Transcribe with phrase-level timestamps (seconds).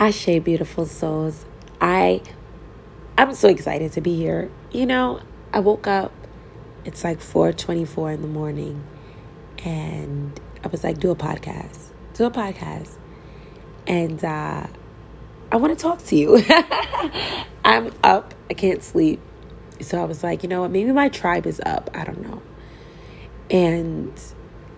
[0.00, 1.44] Ashe, beautiful souls.
[1.78, 2.22] I
[3.18, 4.50] I'm so excited to be here.
[4.72, 5.20] You know,
[5.52, 6.10] I woke up.
[6.86, 8.82] It's like 4:24 in the morning,
[9.62, 11.90] and I was like, "Do a podcast.
[12.14, 12.96] Do a podcast."
[13.86, 14.68] And uh,
[15.52, 16.42] I want to talk to you.
[17.66, 18.32] I'm up.
[18.48, 19.20] I can't sleep.
[19.82, 20.70] So I was like, you know what?
[20.70, 21.90] Maybe my tribe is up.
[21.92, 22.40] I don't know.
[23.50, 24.18] And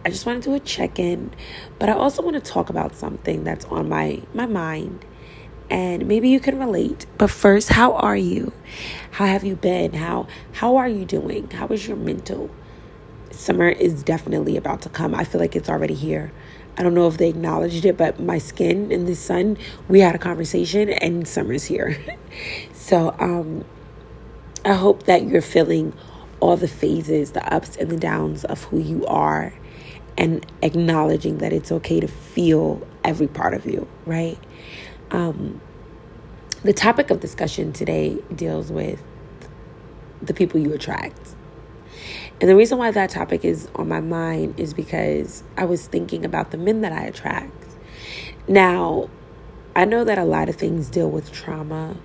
[0.05, 1.33] I just want to do a check in,
[1.79, 5.05] but I also want to talk about something that's on my my mind
[5.73, 7.07] and maybe you can relate.
[7.17, 8.53] But first, how are you?
[9.13, 9.95] How have you been?
[9.95, 11.51] How how are you doing?
[11.51, 12.51] How is your mental?
[13.31, 15.15] Summer is definitely about to come.
[15.15, 16.31] I feel like it's already here.
[16.77, 19.57] I don't know if they acknowledged it, but my skin and the sun,
[19.89, 21.97] we had a conversation and summer's here.
[22.75, 23.65] so um
[24.67, 25.95] I hope that you're feeling
[26.39, 29.55] all the phases, the ups and the downs of who you are
[30.19, 34.39] and acknowledging that it's okay to feel every part of you, right?
[35.13, 35.61] Um,
[36.65, 39.03] the topic of discussion today deals with
[40.23, 41.35] the people you attract.
[42.41, 46.25] And the reason why that topic is on my mind is because I was thinking
[46.25, 47.53] about the men that I attract.
[48.49, 49.11] Now,
[49.77, 51.97] I know that a lot of things deal with trauma,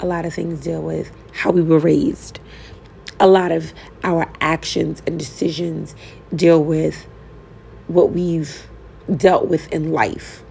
[0.00, 2.40] a lot of things deal with how we were raised,
[3.20, 5.94] a lot of our actions and decisions
[6.34, 7.06] deal with
[7.88, 8.66] what we've
[9.14, 10.42] dealt with in life.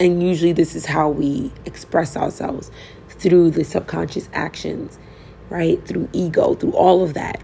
[0.00, 2.70] And usually, this is how we express ourselves
[3.08, 4.98] through the subconscious actions,
[5.50, 5.84] right?
[5.86, 7.40] Through ego, through all of that.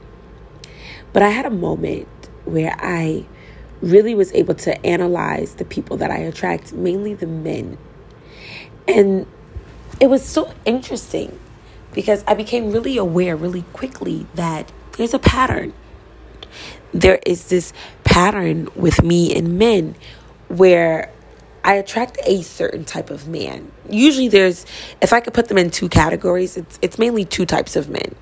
[1.12, 2.09] But I had a moment
[2.45, 3.27] where I
[3.81, 7.78] really was able to analyze the people that I attract, mainly the men.
[8.87, 9.27] And
[10.01, 11.39] it was so interesting
[11.93, 15.73] because I became really aware really quickly that there's a pattern.
[16.93, 17.73] There is this
[18.05, 19.95] pattern with me and men
[20.48, 21.12] where
[21.62, 23.70] I attract a certain type of man.
[23.89, 24.64] Usually there's
[25.00, 28.14] if I could put them in two categories, it's it's mainly two types of men.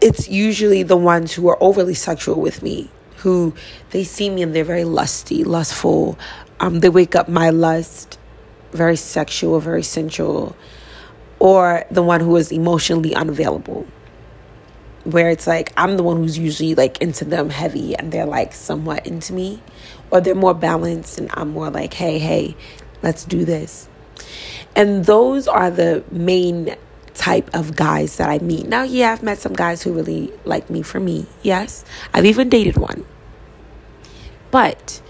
[0.00, 3.54] It's usually the ones who are overly sexual with me, who
[3.90, 6.18] they see me and they're very lusty, lustful.
[6.60, 8.18] Um, they wake up my lust,
[8.72, 10.54] very sexual, very sensual,
[11.38, 13.86] or the one who is emotionally unavailable
[15.06, 18.52] where it's like I'm the one who's usually like into them heavy and they're like
[18.52, 19.62] somewhat into me
[20.10, 22.56] or they're more balanced and I'm more like hey hey
[23.02, 23.88] let's do this.
[24.74, 26.76] And those are the main
[27.14, 28.66] type of guys that I meet.
[28.66, 31.26] Now, yeah, I've met some guys who really like me for me.
[31.42, 31.84] Yes.
[32.12, 33.06] I've even dated one.
[34.50, 35.00] But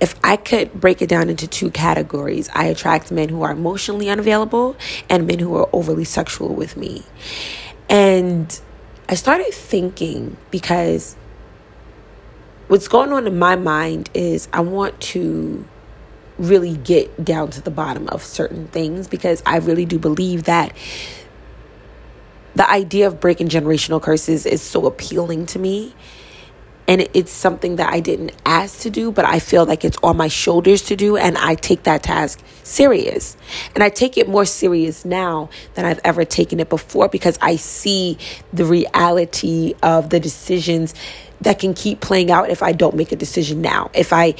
[0.00, 4.10] if I could break it down into two categories, I attract men who are emotionally
[4.10, 4.76] unavailable
[5.08, 7.04] and men who are overly sexual with me.
[7.88, 8.60] And
[9.08, 11.16] I started thinking because
[12.68, 15.66] what's going on in my mind is I want to
[16.38, 20.76] really get down to the bottom of certain things because I really do believe that
[22.54, 25.94] the idea of breaking generational curses is so appealing to me
[26.88, 30.16] and it's something that I didn't ask to do, but I feel like it's on
[30.16, 33.36] my shoulders to do, and I take that task serious.
[33.74, 37.56] And I take it more serious now than I've ever taken it before because I
[37.56, 38.16] see
[38.54, 40.94] the reality of the decisions
[41.40, 43.90] that can keep playing out if I don't make a decision now.
[43.94, 44.34] If I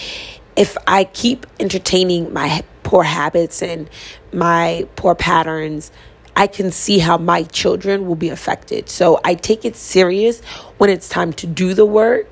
[0.56, 3.88] if I keep entertaining my poor habits and
[4.32, 5.92] my poor patterns,
[6.34, 8.88] I can see how my children will be affected.
[8.88, 10.41] So I take it serious
[10.78, 12.28] when it's time to do the work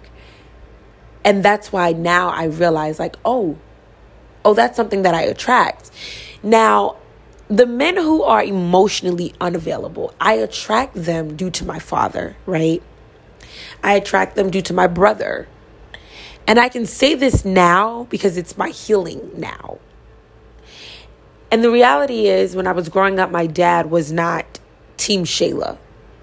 [1.26, 3.58] and that's why now I realize, like, oh,
[4.44, 5.90] oh, that's something that I attract.
[6.40, 6.98] Now,
[7.48, 12.80] the men who are emotionally unavailable, I attract them due to my father, right?
[13.82, 15.48] I attract them due to my brother.
[16.46, 19.78] And I can say this now because it's my healing now.
[21.50, 24.58] And the reality is, when I was growing up, my dad was not
[24.96, 25.78] Team Shayla.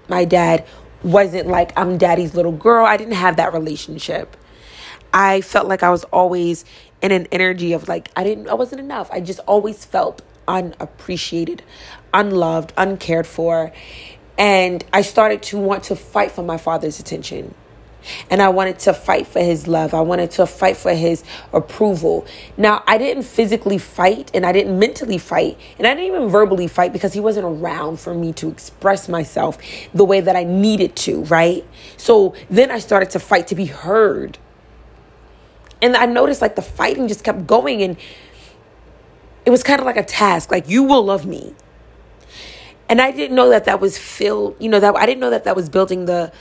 [0.08, 0.66] My dad
[1.02, 2.86] wasn't like, I'm daddy's little girl.
[2.86, 4.36] I didn't have that relationship.
[5.12, 6.64] I felt like I was always
[7.00, 9.10] in an energy of like I didn't I wasn't enough.
[9.12, 11.62] I just always felt unappreciated,
[12.12, 13.72] unloved, uncared for.
[14.36, 17.54] And I started to want to fight for my father's attention.
[18.28, 19.94] And I wanted to fight for his love.
[19.94, 22.26] I wanted to fight for his approval.
[22.56, 26.68] Now, I didn't physically fight and I didn't mentally fight and I didn't even verbally
[26.68, 29.56] fight because he wasn't around for me to express myself
[29.94, 31.64] the way that I needed to, right?
[31.96, 34.38] So then I started to fight to be heard.
[35.80, 37.96] And I noticed like the fighting just kept going and
[39.46, 41.54] it was kind of like a task like you will love me.
[42.88, 45.44] And I didn't know that that was filled, you know, that I didn't know that
[45.44, 46.32] that was building the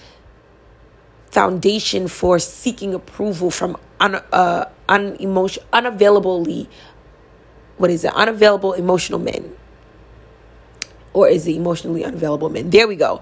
[1.31, 6.69] foundation for seeking approval from un, uh, unemotion, unavailably
[7.77, 8.13] what is it?
[8.13, 9.55] Unavailable emotional men.
[11.13, 12.69] Or is it emotionally unavailable men?
[12.69, 13.21] There we go.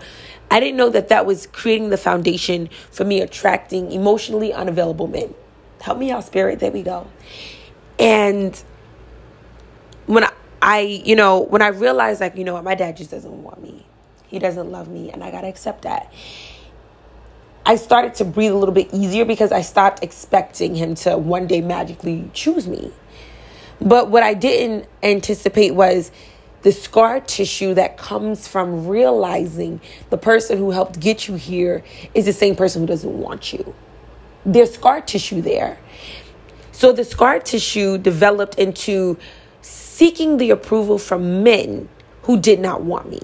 [0.50, 5.34] I didn't know that that was creating the foundation for me attracting emotionally unavailable men.
[5.82, 6.60] Help me out, spirit.
[6.60, 7.08] There we go.
[7.98, 8.62] And
[10.62, 13.62] I, you know, when I realized, like, you know what, my dad just doesn't want
[13.62, 13.86] me.
[14.28, 16.14] He doesn't love me, and I got to accept that.
[17.66, 21.48] I started to breathe a little bit easier because I stopped expecting him to one
[21.48, 22.92] day magically choose me.
[23.80, 26.12] But what I didn't anticipate was
[26.62, 29.82] the scar tissue that comes from realizing
[30.12, 33.74] the person who helped get you here is the same person who doesn't want you.
[34.46, 35.80] There's scar tissue there.
[36.72, 39.18] So the scar tissue developed into
[40.02, 41.88] seeking the approval from men
[42.24, 43.22] who did not want me.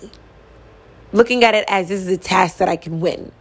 [1.11, 3.31] Looking at it as this is a task that I can win.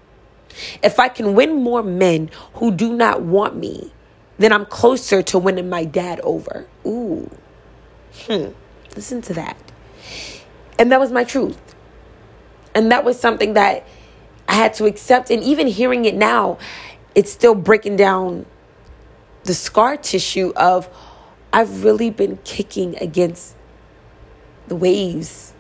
[0.83, 3.93] If I can win more men who do not want me,
[4.39, 6.67] then I'm closer to winning my dad over.
[6.87, 7.31] Ooh.
[8.23, 8.53] Hmm.
[8.95, 9.59] Listen to that.
[10.79, 11.61] And that was my truth.
[12.75, 13.87] And that was something that
[14.49, 15.31] I had to accept.
[15.31, 16.57] And even hearing it now,
[17.15, 18.47] it's still breaking down
[19.45, 20.89] the scar tissue of
[21.53, 23.57] I've really been kicking against
[24.69, 25.53] the waves.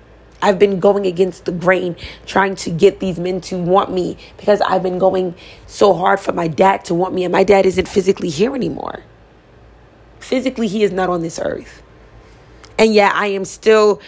[0.43, 1.97] I've been going against the grain,
[2.27, 5.35] trying to get these men to want me because I've been going
[5.67, 9.05] so hard for my dad to want me, and my dad isn't physically here anymore.
[10.21, 11.83] Physically, he is not on this earth.
[12.79, 14.00] And yet, I am still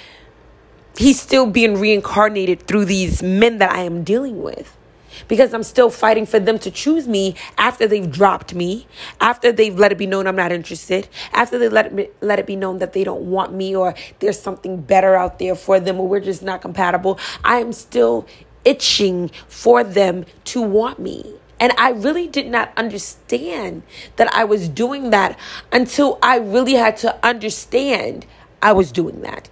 [0.98, 4.76] he's still being reincarnated through these men that I am dealing with.
[5.26, 8.86] Because I'm still fighting for them to choose me after they've dropped me,
[9.20, 12.38] after they've let it be known I'm not interested, after they let it be, let
[12.38, 15.80] it be known that they don't want me or there's something better out there for
[15.80, 17.18] them or we're just not compatible.
[17.44, 18.26] I am still
[18.64, 21.34] itching for them to want me.
[21.60, 23.82] And I really did not understand
[24.16, 25.38] that I was doing that
[25.72, 28.26] until I really had to understand
[28.62, 29.48] I was doing that.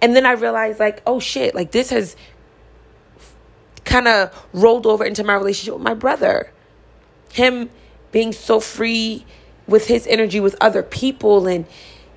[0.00, 2.14] And then I realized, like, oh shit, like this has
[3.84, 6.50] kind of rolled over into my relationship with my brother.
[7.32, 7.70] Him
[8.12, 9.26] being so free
[9.66, 11.66] with his energy with other people and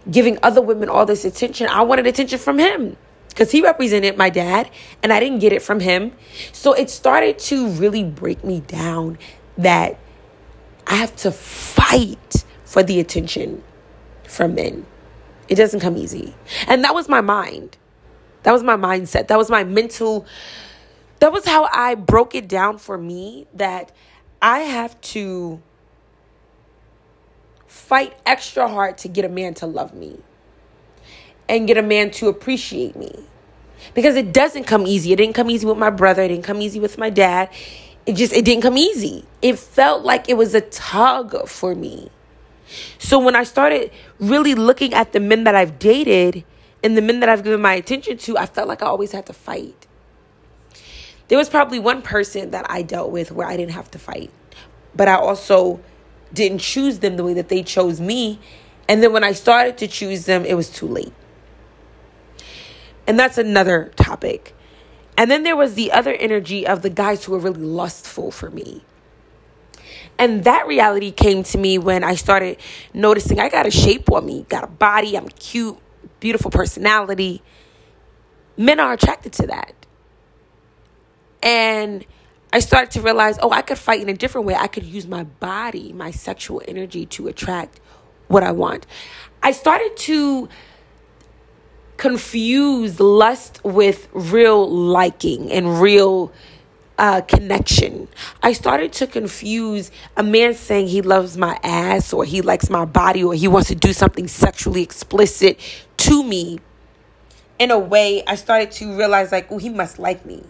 [0.09, 1.67] giving other women all this attention.
[1.67, 2.97] I wanted attention from him
[3.29, 4.69] because he represented my dad
[5.03, 6.11] and I didn't get it from him.
[6.51, 9.17] So it started to really break me down
[9.57, 9.99] that
[10.85, 13.63] I have to fight for the attention
[14.23, 14.85] from men.
[15.49, 16.35] It doesn't come easy.
[16.67, 17.77] And that was my mind.
[18.43, 19.27] That was my mindset.
[19.27, 20.25] That was my mental.
[21.19, 23.91] That was how I broke it down for me that
[24.41, 25.61] I have to
[27.65, 30.19] fight extra hard to get a man to love me
[31.49, 33.25] and get a man to appreciate me.
[33.93, 35.13] Because it doesn't come easy.
[35.13, 37.49] It didn't come easy with my brother, it didn't come easy with my dad.
[38.05, 39.25] It just it didn't come easy.
[39.41, 42.09] It felt like it was a tug for me.
[42.99, 46.43] So when I started really looking at the men that I've dated
[46.83, 49.25] and the men that I've given my attention to, I felt like I always had
[49.27, 49.86] to fight.
[51.27, 54.31] There was probably one person that I dealt with where I didn't have to fight,
[54.95, 55.81] but I also
[56.33, 58.39] didn't choose them the way that they chose me.
[58.87, 61.13] And then when I started to choose them, it was too late.
[63.05, 64.53] And that's another topic.
[65.17, 68.49] And then there was the other energy of the guys who were really lustful for
[68.49, 68.83] me.
[70.19, 72.57] And that reality came to me when I started
[72.93, 75.77] noticing I got a shape on me, got a body, I'm cute,
[76.19, 77.41] beautiful personality.
[78.57, 79.73] Men are attracted to that.
[81.41, 82.05] And
[82.51, 84.55] I started to realize, oh, I could fight in a different way.
[84.55, 87.79] I could use my body, my sexual energy to attract
[88.27, 88.85] what I want.
[89.43, 90.49] I started to
[91.97, 96.31] confuse lust with real liking and real
[96.97, 98.07] uh, connection.
[98.41, 102.85] I started to confuse a man saying he loves my ass or he likes my
[102.85, 105.59] body or he wants to do something sexually explicit
[105.97, 106.59] to me.
[107.59, 110.43] In a way, I started to realize, like, oh, he must like me.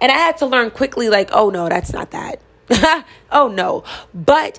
[0.00, 2.40] And I had to learn quickly, like, oh, no, that's not that.
[3.32, 3.84] oh, no.
[4.14, 4.58] But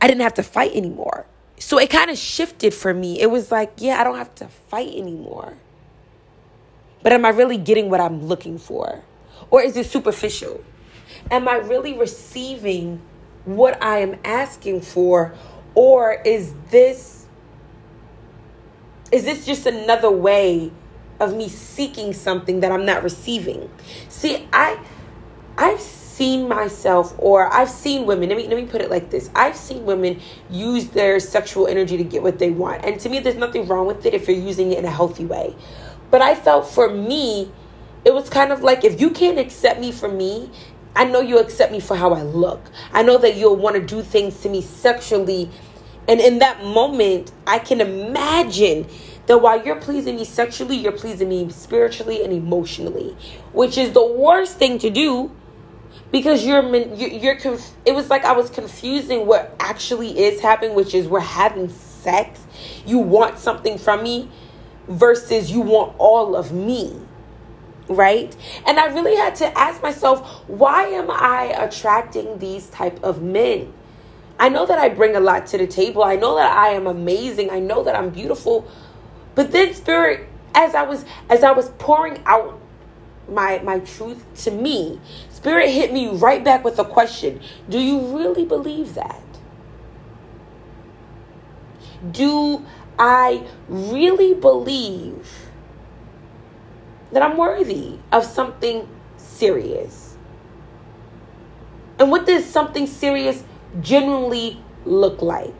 [0.00, 1.26] I didn't have to fight anymore.
[1.58, 3.20] So it kind of shifted for me.
[3.20, 5.56] It was like, yeah, I don't have to fight anymore.
[7.02, 9.02] But am I really getting what I'm looking for?
[9.50, 10.64] Or is it superficial?
[11.30, 13.00] Am I really receiving
[13.44, 15.34] what I am asking for?
[15.74, 17.26] Or is this
[19.10, 20.72] is this just another way
[21.22, 23.70] of me seeking something that I'm not receiving?
[24.08, 24.78] See, I
[25.58, 29.30] I've seen myself or I've seen women, let me let me put it like this.
[29.34, 32.84] I've seen women use their sexual energy to get what they want.
[32.84, 35.26] And to me there's nothing wrong with it if you're using it in a healthy
[35.26, 35.56] way.
[36.10, 37.52] But I felt for me
[38.04, 40.50] it was kind of like if you can't accept me for me,
[40.96, 42.60] I know you'll accept me for how I look.
[42.92, 45.50] I know that you'll want to do things to me sexually
[46.08, 48.86] And in that moment, I can imagine
[49.26, 53.16] that while you're pleasing me sexually, you're pleasing me spiritually and emotionally,
[53.52, 55.30] which is the worst thing to do
[56.12, 56.64] because you're
[56.94, 61.20] you're, conf- it was like I was confusing what actually is happening, which is we're
[61.20, 62.40] having sex.
[62.86, 64.30] You want something from me
[64.86, 66.94] versus you want all of me.
[67.88, 68.34] Right?
[68.66, 73.72] And I really had to ask myself, why am I attracting these type of men?
[74.38, 76.02] I know that I bring a lot to the table.
[76.02, 77.50] I know that I am amazing.
[77.50, 78.68] I know that I'm beautiful.
[79.34, 82.60] But then spirit as I was as I was pouring out
[83.28, 87.40] my my truth to me, spirit hit me right back with a question.
[87.68, 89.22] Do you really believe that?
[92.10, 92.64] Do
[92.98, 95.28] I really believe
[97.12, 100.16] that I'm worthy of something serious?
[101.98, 103.44] And what does something serious
[103.80, 105.54] genuinely look like?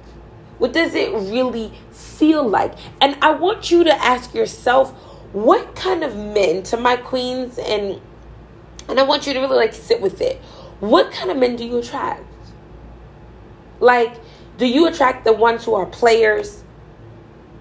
[0.62, 2.74] What does it really feel like?
[3.00, 4.92] And I want you to ask yourself,
[5.32, 8.00] what kind of men to my queens and
[8.88, 10.40] and I want you to really like sit with it.
[10.78, 12.22] What kind of men do you attract?
[13.80, 14.14] Like,
[14.56, 16.62] do you attract the ones who are players?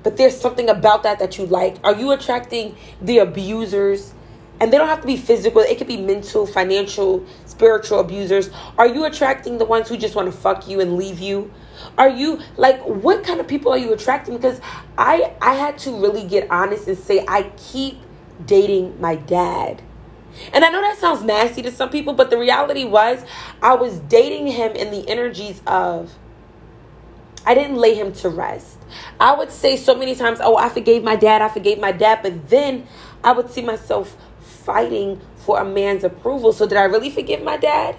[0.03, 1.77] But there's something about that that you like.
[1.83, 4.13] Are you attracting the abusers?
[4.59, 8.51] And they don't have to be physical, it could be mental, financial, spiritual abusers.
[8.77, 11.51] Are you attracting the ones who just want to fuck you and leave you?
[11.97, 14.35] Are you like what kind of people are you attracting?
[14.35, 14.59] Because
[14.97, 17.97] I I had to really get honest and say I keep
[18.45, 19.81] dating my dad.
[20.53, 23.23] And I know that sounds nasty to some people, but the reality was
[23.61, 26.13] I was dating him in the energies of
[27.45, 28.77] I didn't lay him to rest.
[29.19, 32.19] I would say so many times, Oh, I forgave my dad, I forgave my dad.
[32.21, 32.87] But then
[33.23, 36.53] I would see myself fighting for a man's approval.
[36.53, 37.95] So, did I really forgive my dad?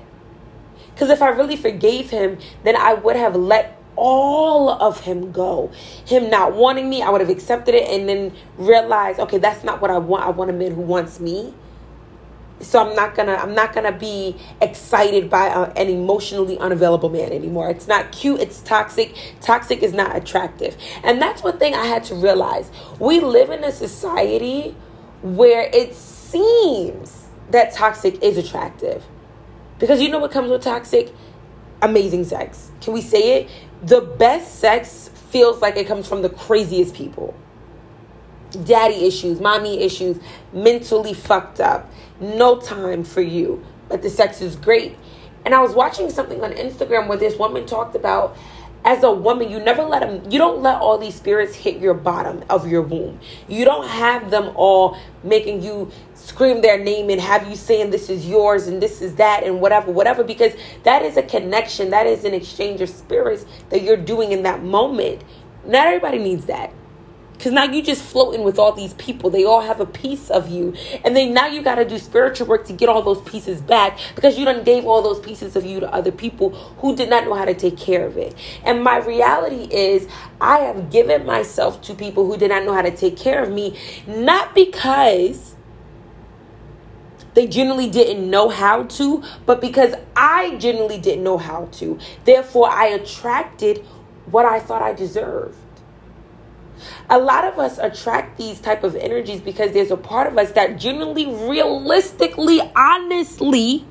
[1.02, 5.72] Because if I really forgave him, then I would have let all of him go.
[6.06, 9.82] Him not wanting me, I would have accepted it and then realized, okay, that's not
[9.82, 10.22] what I want.
[10.22, 11.54] I want a man who wants me.
[12.60, 17.32] So I'm not gonna I'm not gonna be excited by a, an emotionally unavailable man
[17.32, 17.68] anymore.
[17.68, 18.38] It's not cute.
[18.38, 19.16] It's toxic.
[19.40, 22.70] Toxic is not attractive, and that's one thing I had to realize.
[23.00, 24.76] We live in a society
[25.20, 29.02] where it seems that toxic is attractive.
[29.82, 31.12] Because you know what comes with toxic?
[31.82, 32.70] Amazing sex.
[32.80, 33.50] Can we say it?
[33.82, 37.34] The best sex feels like it comes from the craziest people.
[38.62, 40.20] Daddy issues, mommy issues,
[40.52, 44.96] mentally fucked up, no time for you, but the sex is great.
[45.44, 48.36] And I was watching something on Instagram where this woman talked about
[48.84, 51.94] as a woman, you never let them, you don't let all these spirits hit your
[51.94, 53.20] bottom of your womb.
[53.48, 58.10] You don't have them all making you scream their name and have you saying this
[58.10, 62.06] is yours and this is that and whatever, whatever, because that is a connection, that
[62.06, 65.22] is an exchange of spirits that you're doing in that moment.
[65.64, 66.72] Not everybody needs that.
[67.42, 69.28] Because now you just floating with all these people.
[69.28, 70.74] They all have a piece of you.
[71.04, 73.98] And then now you got to do spiritual work to get all those pieces back
[74.14, 77.24] because you done gave all those pieces of you to other people who did not
[77.24, 78.36] know how to take care of it.
[78.62, 80.06] And my reality is
[80.40, 83.50] I have given myself to people who did not know how to take care of
[83.50, 85.56] me, not because
[87.34, 91.98] they generally didn't know how to, but because I generally didn't know how to.
[92.24, 93.78] Therefore, I attracted
[94.26, 95.56] what I thought I deserved
[97.10, 100.52] a lot of us attract these type of energies because there's a part of us
[100.52, 103.86] that genuinely realistically honestly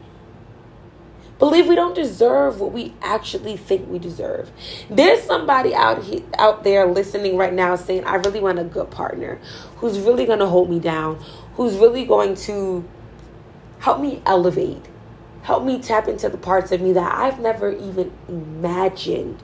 [1.42, 4.52] believe we don't deserve what we actually think we deserve.
[4.92, 8.92] There's somebody out here out there listening right now saying I really want a good
[8.92, 9.40] partner
[9.78, 11.16] who's really going to hold me down,
[11.56, 12.88] who's really going to
[13.80, 14.86] help me elevate,
[15.42, 19.42] help me tap into the parts of me that I've never even imagined.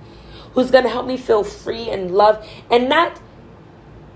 [0.53, 3.19] Who's going to help me feel free and love and not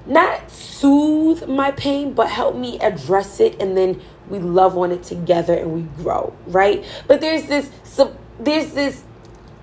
[0.06, 5.04] not soothe my pain, but help me address it and then we love on it
[5.04, 6.84] together and we grow, right?
[7.08, 9.04] But there's this so there's this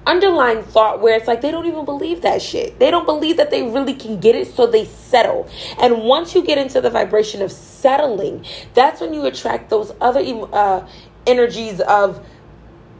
[0.06, 2.78] underlying thought where it's like they don't even believe that shit.
[2.78, 5.48] They don't believe that they really can get it, so they settle.
[5.78, 10.20] And once you get into the vibration of settling, that's when you attract those other
[10.52, 10.88] uh,
[11.26, 12.24] energies of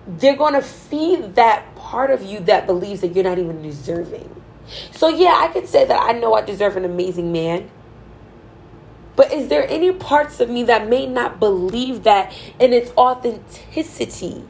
[0.06, 4.34] they're going to feed that part of you that believes that you're not even deserving.
[4.92, 7.70] So, yeah, I could say that I know I deserve an amazing man.
[9.16, 14.44] But is there any parts of me that may not believe that in its authenticity?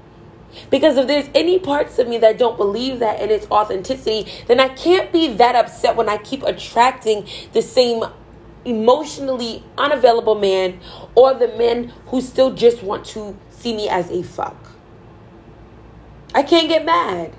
[0.71, 4.61] Because if there's any parts of me that don't believe that in its authenticity, then
[4.61, 8.05] I can't be that upset when I keep attracting the same
[8.65, 10.81] emotionally unavailable man
[11.15, 14.57] or the men who still just want to see me as a fuck.
[16.35, 17.35] I can't get mad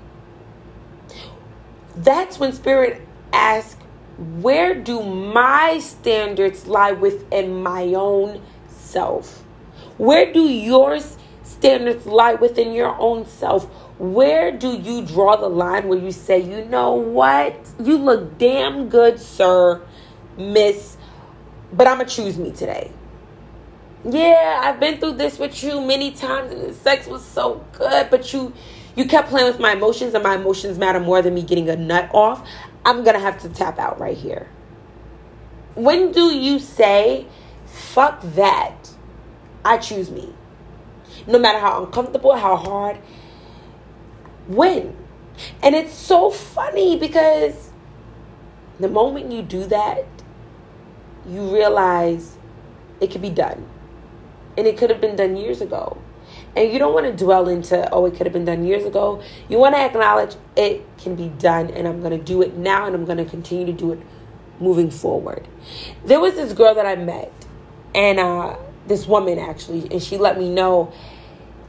[1.96, 3.00] that's when spirit
[3.32, 3.76] asks,
[4.18, 9.42] where do my standards lie within my own self?
[9.96, 13.64] Where do yours standards lie within your own self?
[13.98, 17.54] Where do you draw the line where you say, you know what?
[17.82, 19.82] You look damn good, sir,
[20.38, 20.96] miss,
[21.72, 22.92] but I'm going to choose me today.
[24.04, 28.08] Yeah, I've been through this with you many times and the sex was so good,
[28.10, 28.54] but you
[28.96, 31.76] you kept playing with my emotions and my emotions matter more than me getting a
[31.76, 32.46] nut off.
[32.84, 34.48] I'm going to have to tap out right here.
[35.74, 37.26] When do you say,
[37.66, 38.90] fuck that?
[39.64, 40.34] I choose me.
[41.26, 42.96] No matter how uncomfortable, how hard,
[44.46, 44.96] when?
[45.62, 47.70] And it's so funny because
[48.78, 50.06] the moment you do that,
[51.28, 52.36] you realize
[53.00, 53.66] it could be done.
[54.56, 55.98] And it could have been done years ago.
[56.56, 59.22] And you don't want to dwell into, oh, it could have been done years ago.
[59.48, 62.86] You want to acknowledge it can be done, and I'm going to do it now,
[62.86, 64.00] and I'm going to continue to do it
[64.58, 65.46] moving forward.
[66.04, 67.32] There was this girl that I met,
[67.94, 70.92] and uh, this woman actually, and she let me know.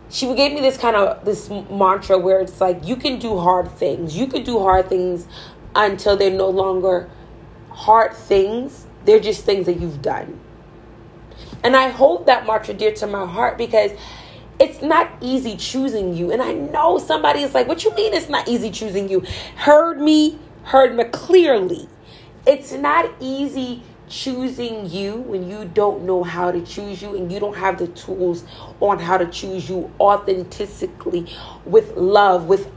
[0.09, 3.71] She gave me this kind of this mantra where it's like you can do hard
[3.71, 4.17] things.
[4.17, 5.25] You can do hard things
[5.73, 7.09] until they're no longer
[7.69, 8.85] hard things.
[9.05, 10.39] They're just things that you've done.
[11.63, 13.91] And I hold that mantra dear to my heart because
[14.59, 16.31] it's not easy choosing you.
[16.31, 19.23] And I know somebody is like, What you mean it's not easy choosing you?
[19.55, 21.87] Heard me, heard me clearly.
[22.45, 27.39] It's not easy choosing you when you don't know how to choose you and you
[27.39, 28.43] don't have the tools
[28.81, 31.33] on how to choose you authentically
[31.65, 32.69] with love with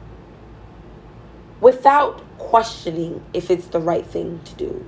[1.61, 4.87] without questioning if it's the right thing to do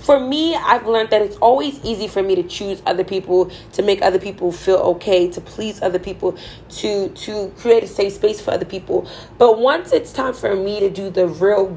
[0.00, 3.82] for me, I've learned that it's always easy for me to choose other people, to
[3.82, 6.36] make other people feel okay, to please other people,
[6.70, 9.08] to to create a safe space for other people.
[9.38, 11.76] But once it's time for me to do the real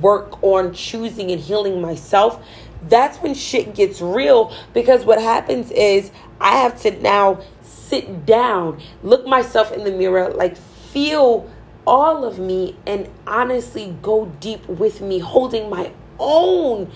[0.00, 2.42] work on choosing and healing myself,
[2.88, 8.80] that's when shit gets real because what happens is I have to now sit down,
[9.02, 11.50] look myself in the mirror, like feel
[11.86, 16.90] all of me and honestly go deep with me holding my own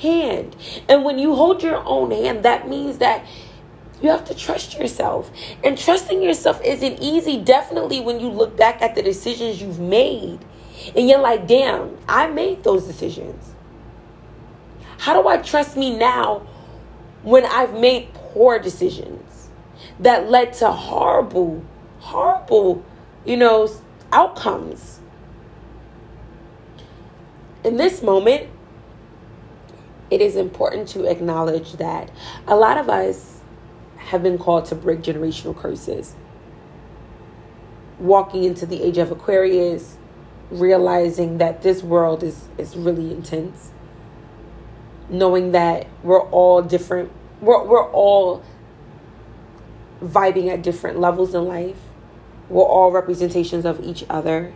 [0.00, 0.56] hand.
[0.88, 3.24] And when you hold your own hand, that means that
[4.02, 5.30] you have to trust yourself.
[5.62, 10.38] And trusting yourself isn't easy, definitely when you look back at the decisions you've made.
[10.96, 13.52] And you're like, damn, I made those decisions.
[14.98, 16.46] How do I trust me now
[17.22, 19.48] when I've made poor decisions
[19.98, 21.64] that led to horrible,
[22.00, 22.84] horrible,
[23.24, 23.68] you know,
[24.12, 25.00] outcomes?
[27.62, 28.48] In this moment,
[30.10, 32.10] it is important to acknowledge that
[32.46, 33.40] a lot of us
[33.96, 36.14] have been called to break generational curses.
[37.98, 39.96] Walking into the age of Aquarius,
[40.50, 43.70] realizing that this world is, is really intense,
[45.08, 48.42] knowing that we're all different, we're, we're all
[50.02, 51.76] vibing at different levels in life,
[52.48, 54.52] we're all representations of each other.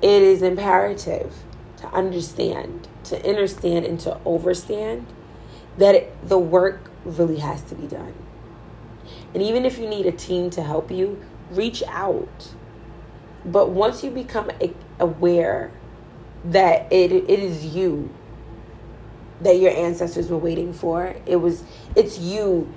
[0.00, 1.34] It is imperative
[1.80, 5.06] to understand to understand and to overstand
[5.76, 8.14] that it, the work really has to be done.
[9.34, 12.52] And even if you need a team to help you, reach out.
[13.44, 14.50] But once you become
[14.98, 15.72] aware
[16.44, 18.14] that it, it is you
[19.40, 21.64] that your ancestors were waiting for, it was
[21.96, 22.72] it's you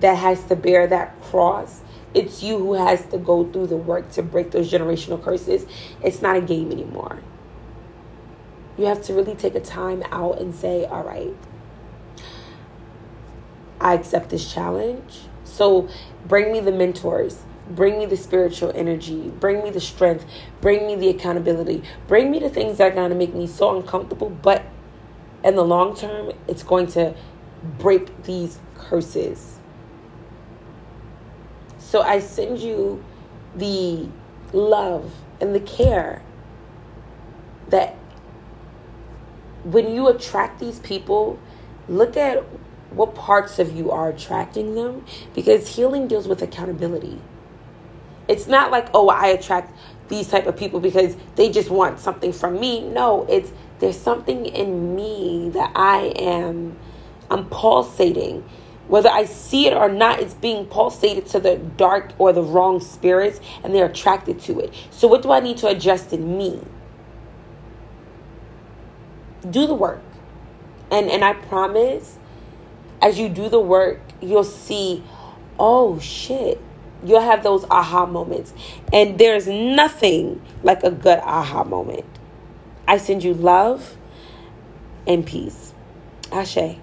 [0.00, 1.82] that has to bear that cross.
[2.14, 5.66] It's you who has to go through the work to break those generational curses.
[6.02, 7.20] It's not a game anymore.
[8.78, 11.34] You have to really take a time out and say, all right,
[13.80, 15.20] I accept this challenge.
[15.44, 15.88] So
[16.26, 20.26] bring me the mentors, bring me the spiritual energy, bring me the strength,
[20.60, 23.76] bring me the accountability, bring me the things that are going to make me so
[23.76, 24.64] uncomfortable, but
[25.42, 27.14] in the long term, it's going to
[27.78, 29.58] break these curses.
[31.78, 33.02] So I send you
[33.54, 34.08] the
[34.52, 36.22] love and the care
[37.68, 37.96] that
[39.66, 41.38] when you attract these people,
[41.88, 42.44] look at
[42.90, 47.20] what parts of you are attracting them because healing deals with accountability.
[48.28, 49.76] It's not like, oh, I attract
[50.08, 52.80] these type of people because they just want something from me.
[52.88, 56.76] No, it's there's something in me that I am
[57.28, 58.48] I'm pulsating.
[58.86, 62.78] Whether I see it or not, it's being pulsated to the dark or the wrong
[62.78, 64.72] spirits and they're attracted to it.
[64.90, 66.60] So what do I need to adjust in me?
[69.50, 70.00] Do the work.
[70.90, 72.18] And and I promise
[73.02, 75.02] as you do the work, you'll see,
[75.58, 76.60] oh shit.
[77.04, 78.54] You'll have those aha moments.
[78.92, 82.06] And there's nothing like a good aha moment.
[82.88, 83.96] I send you love
[85.06, 85.74] and peace.
[86.32, 86.78] Ashe.